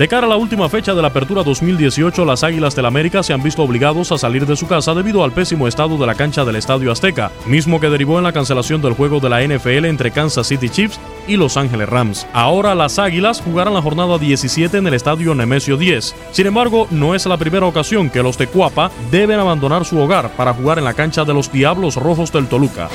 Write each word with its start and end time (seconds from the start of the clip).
De 0.00 0.08
cara 0.08 0.26
a 0.26 0.30
la 0.30 0.38
última 0.38 0.66
fecha 0.70 0.94
de 0.94 1.02
la 1.02 1.08
apertura 1.08 1.42
2018, 1.42 2.24
las 2.24 2.42
Águilas 2.42 2.74
del 2.74 2.86
América 2.86 3.22
se 3.22 3.34
han 3.34 3.42
visto 3.42 3.62
obligados 3.62 4.10
a 4.12 4.16
salir 4.16 4.46
de 4.46 4.56
su 4.56 4.66
casa 4.66 4.94
debido 4.94 5.22
al 5.22 5.32
pésimo 5.32 5.68
estado 5.68 5.98
de 5.98 6.06
la 6.06 6.14
cancha 6.14 6.42
del 6.42 6.56
Estadio 6.56 6.90
Azteca, 6.90 7.30
mismo 7.44 7.80
que 7.80 7.90
derivó 7.90 8.16
en 8.16 8.24
la 8.24 8.32
cancelación 8.32 8.80
del 8.80 8.94
juego 8.94 9.20
de 9.20 9.28
la 9.28 9.42
NFL 9.42 9.84
entre 9.84 10.10
Kansas 10.10 10.46
City 10.46 10.70
Chiefs 10.70 10.98
y 11.28 11.36
Los 11.36 11.58
Ángeles 11.58 11.90
Rams. 11.90 12.26
Ahora 12.32 12.74
las 12.74 12.98
Águilas 12.98 13.42
jugarán 13.42 13.74
la 13.74 13.82
jornada 13.82 14.16
17 14.16 14.78
en 14.78 14.86
el 14.86 14.94
Estadio 14.94 15.34
Nemesio 15.34 15.76
10. 15.76 16.14
Sin 16.32 16.46
embargo, 16.46 16.88
no 16.90 17.14
es 17.14 17.26
la 17.26 17.36
primera 17.36 17.66
ocasión 17.66 18.08
que 18.08 18.22
los 18.22 18.38
de 18.38 18.46
Cuapa 18.46 18.90
deben 19.10 19.38
abandonar 19.38 19.84
su 19.84 19.98
hogar 19.98 20.30
para 20.30 20.54
jugar 20.54 20.78
en 20.78 20.84
la 20.84 20.94
cancha 20.94 21.26
de 21.26 21.34
los 21.34 21.52
Diablos 21.52 21.96
Rojos 21.96 22.32
del 22.32 22.46
Toluca. 22.48 22.88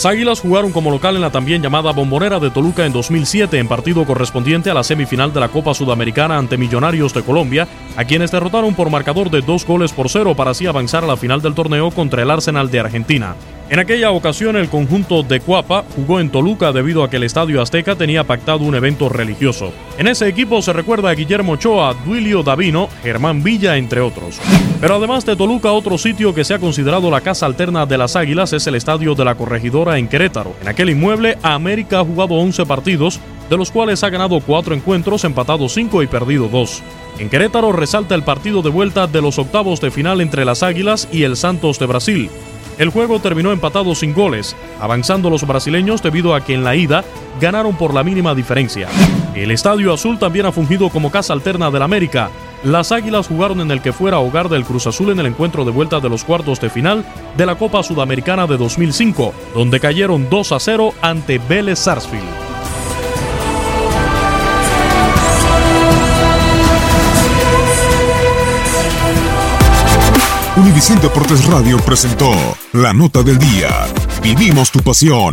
Las 0.00 0.06
Águilas 0.06 0.40
jugaron 0.40 0.72
como 0.72 0.90
local 0.90 1.16
en 1.16 1.20
la 1.20 1.30
también 1.30 1.60
llamada 1.60 1.92
Bombonera 1.92 2.40
de 2.40 2.48
Toluca 2.48 2.86
en 2.86 2.92
2007 2.94 3.58
en 3.58 3.68
partido 3.68 4.06
correspondiente 4.06 4.70
a 4.70 4.74
la 4.74 4.82
semifinal 4.82 5.30
de 5.30 5.40
la 5.40 5.48
Copa 5.48 5.74
Sudamericana 5.74 6.38
ante 6.38 6.56
Millonarios 6.56 7.12
de 7.12 7.22
Colombia, 7.22 7.68
a 7.98 8.06
quienes 8.06 8.30
derrotaron 8.30 8.74
por 8.74 8.88
marcador 8.88 9.30
de 9.30 9.42
dos 9.42 9.66
goles 9.66 9.92
por 9.92 10.08
cero 10.08 10.34
para 10.34 10.52
así 10.52 10.66
avanzar 10.66 11.04
a 11.04 11.06
la 11.06 11.18
final 11.18 11.42
del 11.42 11.52
torneo 11.52 11.90
contra 11.90 12.22
el 12.22 12.30
Arsenal 12.30 12.70
de 12.70 12.80
Argentina. 12.80 13.36
En 13.70 13.78
aquella 13.78 14.10
ocasión 14.10 14.56
el 14.56 14.68
conjunto 14.68 15.22
de 15.22 15.38
Cuapa 15.38 15.84
jugó 15.94 16.18
en 16.18 16.28
Toluca 16.28 16.72
debido 16.72 17.04
a 17.04 17.08
que 17.08 17.18
el 17.18 17.22
Estadio 17.22 17.62
Azteca 17.62 17.94
tenía 17.94 18.24
pactado 18.24 18.64
un 18.64 18.74
evento 18.74 19.08
religioso. 19.08 19.72
En 19.96 20.08
ese 20.08 20.26
equipo 20.26 20.60
se 20.60 20.72
recuerda 20.72 21.10
a 21.10 21.14
Guillermo 21.14 21.52
Ochoa, 21.52 21.94
Duilio 22.04 22.42
Davino, 22.42 22.88
Germán 23.04 23.44
Villa, 23.44 23.76
entre 23.76 24.00
otros. 24.00 24.40
Pero 24.80 24.96
además 24.96 25.24
de 25.24 25.36
Toluca, 25.36 25.70
otro 25.70 25.98
sitio 25.98 26.34
que 26.34 26.42
se 26.42 26.54
ha 26.54 26.58
considerado 26.58 27.12
la 27.12 27.20
casa 27.20 27.46
alterna 27.46 27.86
de 27.86 27.96
las 27.96 28.16
Águilas 28.16 28.52
es 28.52 28.66
el 28.66 28.74
Estadio 28.74 29.14
de 29.14 29.24
la 29.24 29.36
Corregidora 29.36 29.98
en 29.98 30.08
Querétaro. 30.08 30.52
En 30.60 30.66
aquel 30.66 30.90
inmueble, 30.90 31.38
América 31.40 32.00
ha 32.00 32.04
jugado 32.04 32.34
11 32.34 32.66
partidos, 32.66 33.20
de 33.48 33.56
los 33.56 33.70
cuales 33.70 34.02
ha 34.02 34.10
ganado 34.10 34.40
4 34.40 34.74
encuentros, 34.74 35.22
empatado 35.22 35.68
5 35.68 36.02
y 36.02 36.08
perdido 36.08 36.48
2. 36.48 36.82
En 37.20 37.30
Querétaro 37.30 37.70
resalta 37.70 38.16
el 38.16 38.24
partido 38.24 38.62
de 38.62 38.70
vuelta 38.70 39.06
de 39.06 39.22
los 39.22 39.38
octavos 39.38 39.80
de 39.80 39.92
final 39.92 40.20
entre 40.20 40.44
las 40.44 40.64
Águilas 40.64 41.06
y 41.12 41.22
el 41.22 41.36
Santos 41.36 41.78
de 41.78 41.86
Brasil. 41.86 42.30
El 42.80 42.88
juego 42.88 43.20
terminó 43.20 43.52
empatado 43.52 43.94
sin 43.94 44.14
goles, 44.14 44.56
avanzando 44.80 45.28
los 45.28 45.46
brasileños 45.46 46.02
debido 46.02 46.34
a 46.34 46.42
que 46.42 46.54
en 46.54 46.64
la 46.64 46.76
ida 46.76 47.04
ganaron 47.38 47.76
por 47.76 47.92
la 47.92 48.02
mínima 48.02 48.34
diferencia. 48.34 48.88
El 49.34 49.50
Estadio 49.50 49.92
Azul 49.92 50.18
también 50.18 50.46
ha 50.46 50.52
fungido 50.52 50.88
como 50.88 51.10
casa 51.10 51.34
alterna 51.34 51.70
del 51.70 51.82
América. 51.82 52.30
Las 52.64 52.90
Águilas 52.90 53.28
jugaron 53.28 53.60
en 53.60 53.70
el 53.70 53.82
que 53.82 53.92
fuera 53.92 54.18
hogar 54.18 54.48
del 54.48 54.64
Cruz 54.64 54.86
Azul 54.86 55.10
en 55.10 55.20
el 55.20 55.26
encuentro 55.26 55.66
de 55.66 55.72
vuelta 55.72 56.00
de 56.00 56.08
los 56.08 56.24
cuartos 56.24 56.58
de 56.58 56.70
final 56.70 57.04
de 57.36 57.44
la 57.44 57.56
Copa 57.56 57.82
Sudamericana 57.82 58.46
de 58.46 58.56
2005, 58.56 59.34
donde 59.54 59.78
cayeron 59.78 60.30
2 60.30 60.52
a 60.52 60.58
0 60.58 60.94
ante 61.02 61.38
Vélez 61.38 61.80
Sarsfield. 61.80 62.49
Univisión 70.60 71.00
Deportes 71.00 71.46
Radio 71.46 71.78
presentó 71.78 72.30
La 72.74 72.92
Nota 72.92 73.22
del 73.22 73.38
Día. 73.38 73.70
Vivimos 74.22 74.70
tu 74.70 74.80
pasión. 74.80 75.32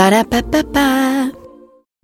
빠라빠빠빠 0.00 1.30